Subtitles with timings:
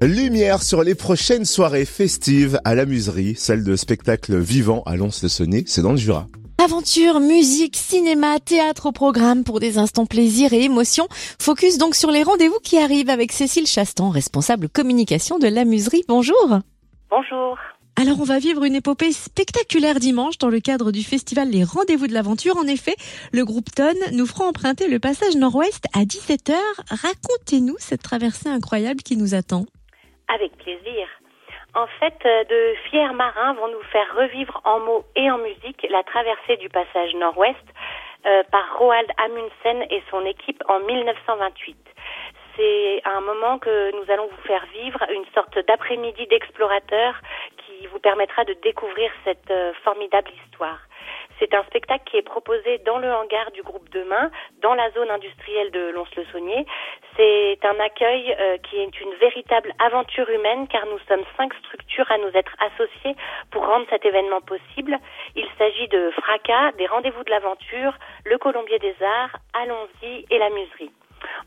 [0.00, 5.64] Lumière sur les prochaines soirées festives à la Muserie, celle de spectacle vivant à Lons-le-Saunier,
[5.66, 6.26] c'est dans le Jura.
[6.62, 11.06] Aventure, musique, cinéma, théâtre au programme pour des instants plaisir et émotion.
[11.10, 16.04] Focus donc sur les rendez-vous qui arrivent avec Cécile Chastan, responsable communication de la Muserie.
[16.08, 16.60] Bonjour.
[17.10, 17.58] Bonjour.
[17.96, 22.08] Alors on va vivre une épopée spectaculaire dimanche dans le cadre du festival Les Rendez-vous
[22.08, 22.56] de l'Aventure.
[22.56, 22.96] En effet,
[23.32, 26.58] le groupe Tonne nous fera emprunter le passage nord-ouest à 17h.
[26.90, 29.62] Racontez-nous cette traversée incroyable qui nous attend.
[30.26, 31.06] Avec plaisir.
[31.74, 35.86] En fait, euh, de fiers marins vont nous faire revivre en mots et en musique
[35.88, 37.62] la traversée du passage nord-ouest
[38.26, 41.76] euh, par Roald Amundsen et son équipe en 1928
[42.56, 47.20] c'est un moment que nous allons vous faire vivre, une sorte d'après-midi d'explorateur
[47.84, 50.78] qui vous permettra de découvrir cette euh, formidable histoire.
[51.38, 54.30] C'est un spectacle qui est proposé dans le hangar du groupe Demain,
[54.62, 56.64] dans la zone industrielle de Lons-le-Saunier.
[57.16, 62.10] C'est un accueil euh, qui est une véritable aventure humaine car nous sommes cinq structures
[62.10, 63.16] à nous être associées
[63.50, 64.98] pour rendre cet événement possible.
[65.36, 70.48] Il s'agit de Fracas, des Rendez-vous de l'aventure, le Colombier des Arts, Allons-y et la
[70.48, 70.92] Muserie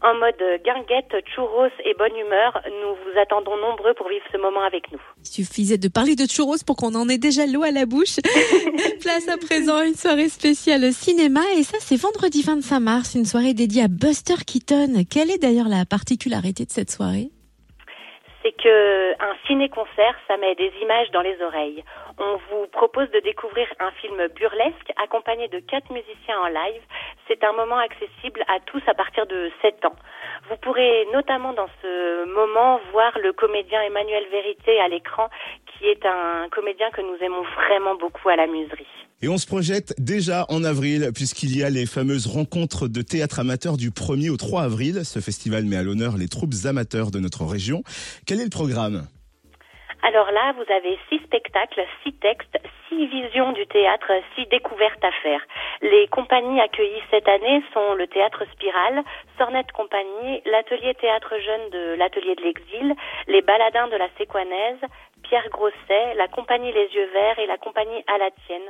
[0.01, 2.61] en mode guinguette, churros et bonne humeur.
[2.65, 5.01] Nous vous attendons nombreux pour vivre ce moment avec nous.
[5.23, 8.17] Il suffisait de parler de churros pour qu'on en ait déjà l'eau à la bouche.
[9.01, 13.53] Place à présent une soirée spéciale cinéma et ça c'est vendredi 25 mars, une soirée
[13.53, 15.03] dédiée à Buster Keaton.
[15.09, 17.29] Quelle est d'ailleurs la particularité de cette soirée?
[18.47, 21.83] C'est que un ciné-concert, ça met des images dans les oreilles.
[22.17, 26.81] On vous propose de découvrir un film burlesque accompagné de quatre musiciens en live.
[27.27, 29.95] C'est un moment accessible à tous à partir de 7 ans.
[30.49, 35.29] Vous pourrez notamment dans ce moment voir le comédien Emmanuel Vérité à l'écran,
[35.65, 39.06] qui est un comédien que nous aimons vraiment beaucoup à la muserie.
[39.23, 43.39] Et on se projette déjà en avril, puisqu'il y a les fameuses rencontres de théâtre
[43.39, 45.05] amateur du 1er au 3 avril.
[45.05, 47.81] Ce festival met à l'honneur les troupes amateurs de notre région.
[48.27, 49.07] Quel est le programme?
[50.03, 55.11] Alors là, vous avez six spectacles, six textes, six visions du théâtre, six découvertes à
[55.23, 55.41] faire.
[55.81, 59.03] Les compagnies accueillies cette année sont le Théâtre Spirale,
[59.39, 62.93] Sornette Compagnie, l'Atelier Théâtre Jeune de l'Atelier de l'Exil,
[63.27, 64.86] les Baladins de la Séquanaise,
[65.30, 68.61] Pierre Grosset, la compagnie Les Yeux Verts et la compagnie À la Tienne.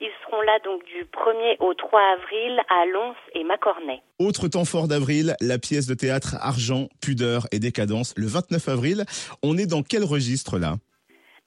[0.00, 4.02] Ils seront là donc du 1er au 3 avril à Lons et Macornet.
[4.18, 9.04] Autre temps fort d'avril, la pièce de théâtre Argent, Pudeur et Décadence le 29 avril.
[9.42, 10.76] On est dans quel registre là?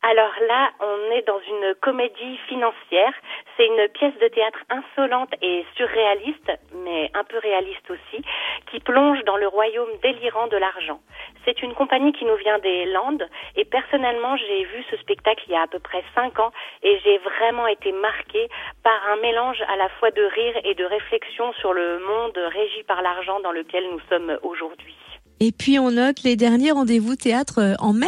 [0.01, 3.11] Alors là, on est dans une comédie financière.
[3.57, 6.51] C'est une pièce de théâtre insolente et surréaliste,
[6.85, 8.23] mais un peu réaliste aussi,
[8.71, 11.01] qui plonge dans le royaume délirant de l'argent.
[11.43, 13.27] C'est une compagnie qui nous vient des Landes
[13.57, 16.97] et personnellement, j'ai vu ce spectacle il y a à peu près cinq ans et
[17.03, 18.47] j'ai vraiment été marquée
[18.83, 22.83] par un mélange à la fois de rire et de réflexion sur le monde régi
[22.83, 24.95] par l'argent dans lequel nous sommes aujourd'hui.
[25.41, 28.07] Et puis on note les derniers rendez-vous théâtre en mai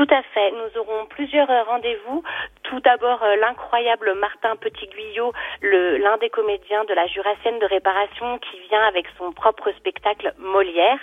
[0.00, 0.50] tout à fait.
[0.52, 2.22] Nous aurons plusieurs euh, rendez-vous.
[2.62, 8.58] Tout d'abord, euh, l'incroyable Martin Petit-Guyot, l'un des comédiens de la Jurassienne de réparation, qui
[8.70, 10.98] vient avec son propre spectacle Molière.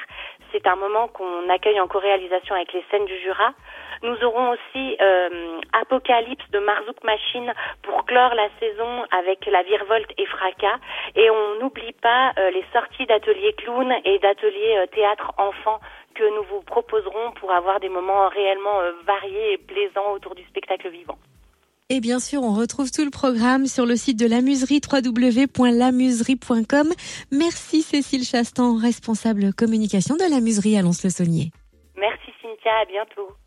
[0.52, 3.54] C'est un moment qu'on accueille en co-réalisation avec les scènes du Jura.
[4.02, 7.54] Nous aurons aussi euh, Apocalypse de Marzouk Machine
[7.84, 10.78] pour clore la saison avec la virevolte et fracas.
[11.16, 15.80] Et on n'oublie pas les sorties d'ateliers clown et d'ateliers théâtre enfant
[16.18, 20.44] que nous vous proposerons pour avoir des moments réellement euh, variés et plaisants autour du
[20.46, 21.18] spectacle vivant.
[21.90, 26.88] Et bien sûr, on retrouve tout le programme sur le site de l'amuserie www.lamuserie.com.
[27.32, 31.52] Merci Cécile Chastan, responsable communication de l'amuserie à Lons-le-Saunier.
[31.96, 33.38] Merci Cynthia, à bientôt.